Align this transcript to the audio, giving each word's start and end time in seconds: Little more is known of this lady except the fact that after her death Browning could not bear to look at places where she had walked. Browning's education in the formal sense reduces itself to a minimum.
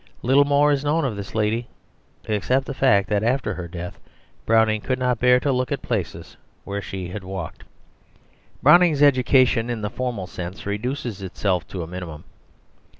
Little 0.23 0.45
more 0.45 0.71
is 0.71 0.83
known 0.83 1.05
of 1.05 1.15
this 1.15 1.35
lady 1.35 1.67
except 2.27 2.65
the 2.65 2.73
fact 2.73 3.07
that 3.09 3.21
after 3.23 3.53
her 3.53 3.67
death 3.67 3.99
Browning 4.47 4.81
could 4.81 4.97
not 4.97 5.19
bear 5.19 5.39
to 5.41 5.51
look 5.51 5.71
at 5.71 5.83
places 5.83 6.37
where 6.63 6.81
she 6.81 7.09
had 7.09 7.23
walked. 7.23 7.65
Browning's 8.63 9.03
education 9.03 9.69
in 9.69 9.81
the 9.83 9.91
formal 9.91 10.25
sense 10.25 10.65
reduces 10.65 11.21
itself 11.21 11.67
to 11.67 11.83
a 11.83 11.87
minimum. 11.87 12.23